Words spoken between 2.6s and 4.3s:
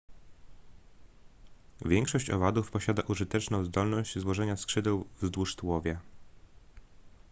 posiada użyteczną zdolność